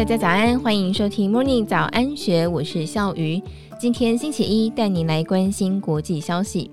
[0.00, 3.38] 大家早安，欢迎收听 Morning 早安学，我是笑鱼。
[3.78, 6.70] 今天星期一，带你来关心国际消息。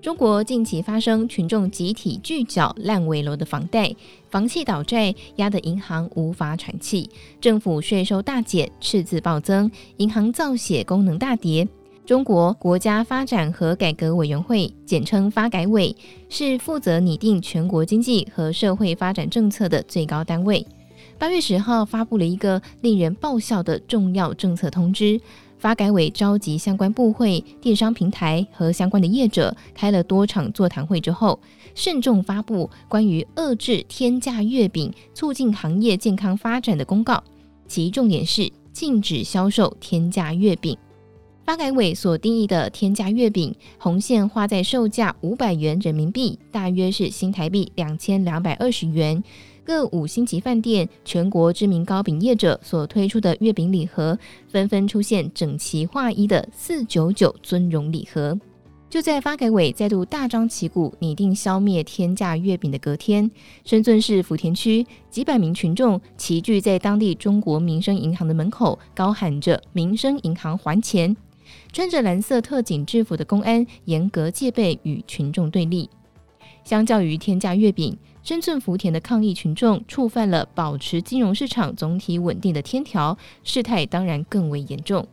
[0.00, 3.92] 中国近期发生群众集体拒缴烂尾楼的房贷，
[4.30, 7.10] 房企倒债压得银行无法喘气，
[7.40, 11.66] 政府税收大减，赤字暴增，银行造血功能大跌。
[12.06, 15.94] 中国国家发展和改革委员会（简称发改委）
[16.30, 20.64] 是负责拟定全国经济和社会发展政策的最高单位。
[21.20, 25.20] 八月十号发布了一个令人爆笑的重要政策通知。
[25.58, 31.38] 发改委召集相关部会、电商平台和相关的业者开了多场座谈会之后，
[31.74, 37.22] 慎重发布关于遏制天价月饼、促进行业健康发展的公告。
[37.68, 40.74] 其重点是禁止销售天价月饼。
[41.44, 49.22] 发改委所定义的天价月饼，红线画在售价五百元人民币，大约是新台币两千两百二十元。
[49.70, 54.18] 各五星级饭店、全国知名糕饼业者所推出的月饼礼盒，
[54.48, 58.36] 纷纷出现整齐划一的“四九九”尊荣礼盒。
[58.88, 63.30] 就在发改委再度大张旗鼓拟定消灭天价月饼的隔天，
[63.64, 71.16] 深圳市福田区几百名群众齐聚在当地中国民生银行的门口，高喊着“民生银行还钱”。
[71.72, 75.88] 穿着蓝色特警制服的公安严格戒备，与群众对立。
[76.62, 85.06] 相较于天价月饼，深圳福田的抗议群众触犯了保持金融市场总体稳定的天条，事态当然更为严重。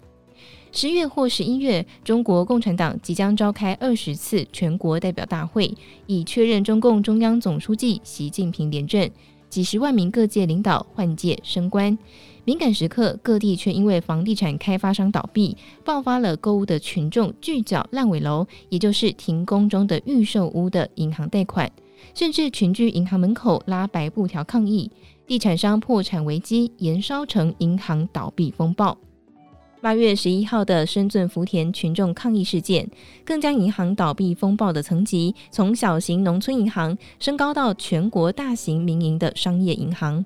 [0.74, 5.74] 十月或十一月，中国共产党即将召开二十次全国代表大会，
[6.06, 9.10] 以确认中共中央总书记习近平连任。
[9.50, 11.98] 几十万名各界领导换届升官，
[12.44, 15.56] 敏感时刻，各地却因为房地产开发商倒闭，
[15.86, 21.72] 爆发了购物的群众拒缴烂尾楼，也就是停工中的预售屋的银行贷款。
[22.18, 24.90] 甚至群聚银行门口拉白布条抗议，
[25.28, 28.98] 地产商破产危机延烧成银行倒闭风暴。
[29.82, 32.90] 八月十一号的深圳福田群众抗议事件，
[33.24, 40.26] 更将银行倒闭风暴的层级从小型农村银行升高到全国大型民营的商业银行。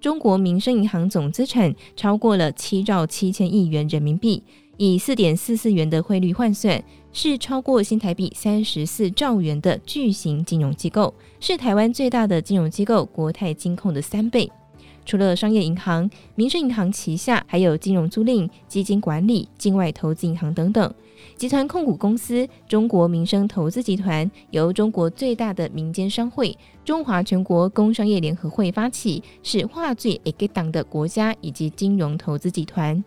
[0.00, 4.42] 中国民生银行总资产超过了七兆七千亿元人民币，
[4.76, 6.82] 以四点四四元的汇率换算。
[7.20, 14.48] 是超过新台币三十四兆元的巨型金融机构，是台湾最大的金融机构国泰金控的三倍。
[15.04, 20.94] 除了商业银行，民生银行旗下还有金融租赁、基金管理、境外投资银行等等。
[21.34, 33.02] 集团控股公司中国民生投资集团由中国最大的民间商会中华全国工商业联合会发起，是话最会给党的国家以及金融投资集团。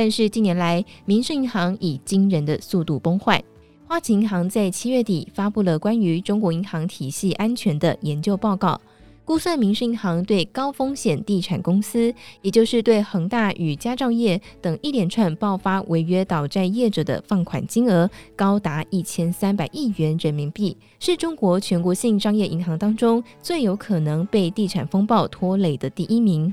[0.00, 3.44] 但是近年来，民生银行以惊人的速度崩坏。
[3.86, 8.80] 花旗银行在七月底发布了关于中国银行体系安全的研究报告，
[9.26, 26.50] 估算民生银行对高风险地产公司，也就是对恒大与佳兆业等一连串爆发违约倒债业者的放款金额高达一千三百亿元人民币，是中国全国性商业银行当中最有可能被地产风暴拖累的第一名。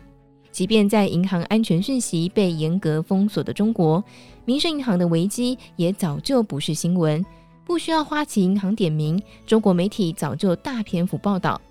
[0.57, 4.03] 即便在银行安全讯息被严格封锁的中国，
[4.44, 7.23] 民生银行的危机也早就不是新闻，
[7.63, 11.62] 不需要花旗银行点名，中国媒体早就大篇幅报道。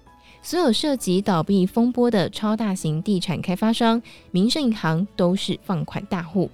[0.40, 6.48] 所有涉及倒闭风波的超大型地产开发商，民生银行都是放款大户。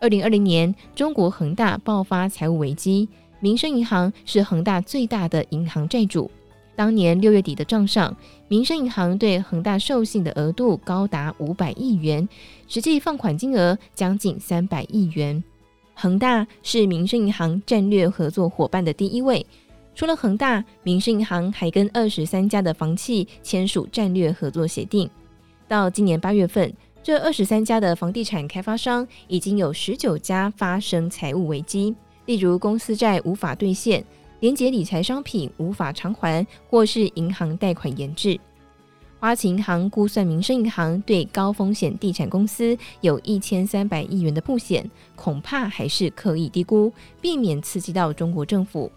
[0.00, 3.06] 二零二零年，中国恒大爆发财务危机，
[3.40, 6.30] 民生银行是恒大最大的银行债主。
[6.76, 8.16] 当年六月底的账上，
[8.48, 12.28] 民生银行对恒大授信的额度高达五百亿元，
[12.66, 15.42] 实际放款金额将近三百亿元。
[15.94, 19.46] 恒大是民生银行战略合作伙伴的第一位。
[19.94, 25.08] 除了恒大，民生银行还跟二十三家的房企签署战略合作协定。
[25.68, 31.94] 到今年八月份，这二十三家的房地产开发商已经有十九家发生财务危机，
[32.26, 34.04] 例如公司债无法兑现。
[34.40, 38.38] 连结理财商品无法偿还，或是银行贷款延滞。
[39.20, 46.92] 花旗银行估算，民生银行对高风险地产公司有一千三百亿元的布险，恐怕还是刻意低估，
[47.22, 48.92] 避免刺激到中国政府。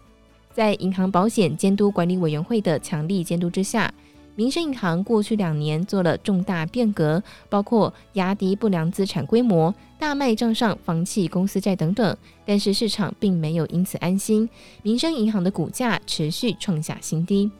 [0.52, 3.90] 在银行保险监督管理委员会的强力监督之下，
[4.38, 12.16] 民生银行过去两年做了重大变革，包括压低不良资产规模、大卖账上房企公司债等等。
[12.46, 14.48] 但是市场并没有因此安心，
[14.84, 17.50] 民生银行的股价持续创下新低。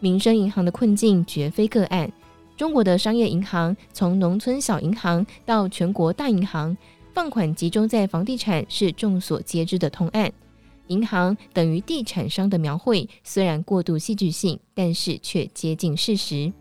[0.00, 2.10] 民生银行的困境绝非个案，
[2.56, 6.76] 中国的商业银行从农村小银行到全国大银行，
[7.14, 10.32] 放款集中在房地产是众所皆知的通案。
[10.90, 16.52] 银行等于地产商的描绘，虽然过度戏剧性，但是却接近事实。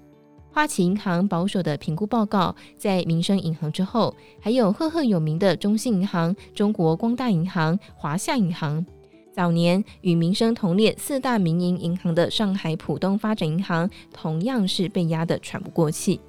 [0.52, 8.86] 花旗银行保守的评估报告，在民生银行之后，还有赫赫有名的中信银行、中国光大银行、华夏银行。
[9.31, 16.20] 早年与民生同列四大民营银行的上海浦东发展银行，同样是被压得喘不过气。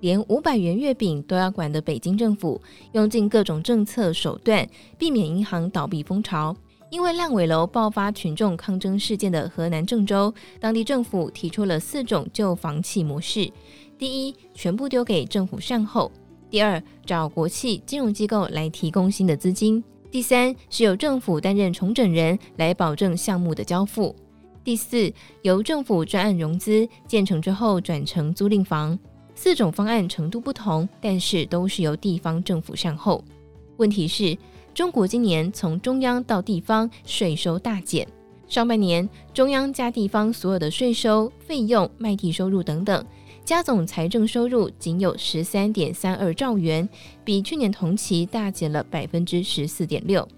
[0.00, 2.60] 连五百元月饼都要管的北京政府，
[2.92, 4.66] 用尽各种政策手段，
[4.98, 6.56] 避免银行倒闭风潮。
[6.88, 13.50] 因为烂尾楼爆发群众抗争事件的河南郑州，当地政府提出了四种救房企模式：
[13.98, 16.10] 第一，全部丢给政府善后；
[16.48, 24.14] 第二，找国企金融机构来提供新的资金；第三，是由政府担任重整人来保证项目的交付；
[24.62, 25.12] 第四，
[25.42, 28.96] 由政府专案融资建成之后转成租赁房。
[29.34, 33.22] 四种方案程度不同，但是都是由地方政府善后。
[33.76, 34.38] 问题是，
[34.76, 38.06] 中国今年从中央到地方税收大减，
[38.46, 43.02] 上半年中央加地方所有的税收、费用、卖地收入等等，
[43.42, 46.86] 加总财政收入仅有十三点三二兆元，
[47.24, 50.28] 比去年同期大减了百分之十四点六。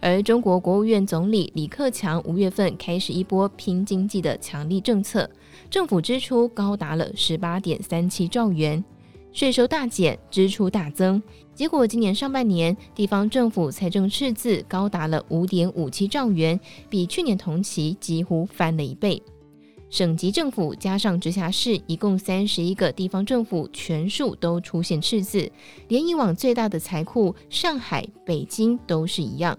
[0.00, 5.30] 而中国国务院总理李克强五月份开始一波拼经济的强力政策，
[5.70, 8.84] 政府支出高达了十八点三七兆元。
[9.36, 11.22] 税收大减，支出大增，
[11.54, 19.22] 结果今年上半年地方政府财政赤字高达了五点五七兆元，比去年同期几乎翻了一倍。
[19.90, 25.52] 省级政府加上直辖市，一共三十一个地方政府全数都出现赤字，
[25.88, 29.54] 连以往最大的财库上海、北京都是一样。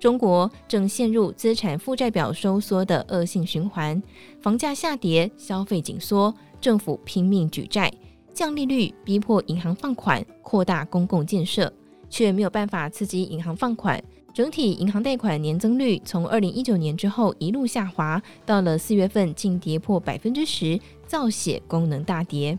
[0.00, 4.02] 中国正陷入资产负债表收缩的恶性循环，
[4.40, 7.92] 房价下跌，消费紧缩，政府拼命举债。
[8.34, 11.72] 降利率逼迫银行放款，扩大公共建设，
[12.08, 14.02] 却没有办法刺激银行放款。
[14.34, 22.58] 整体银行贷款年增率从二零一九年之后一路下滑，到了四月份竟跌破百分之十，造血功能大跌。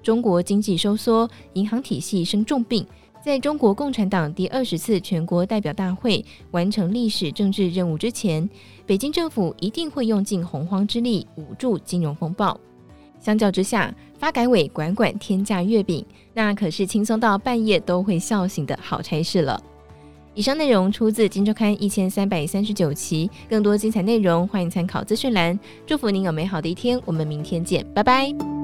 [0.00, 2.86] 中国经济收缩，银行体系生重病。
[3.20, 8.48] 在中国共产党第二十次全国代表大会完成历史政治任务之前，
[8.86, 12.58] 北京政府一定会用尽洪荒之力捂住金融风暴。
[13.20, 16.04] 相较之下，发改委管管天价月饼，
[16.34, 19.60] 那可是轻松到半夜都会笑醒的好差事了。
[20.34, 25.58] 以上内容出自《金周刊》一千三百三十九期，更多精彩内容欢迎参考资讯栏。
[25.84, 28.57] 祝福您有美好的一天，我们明天见，拜拜。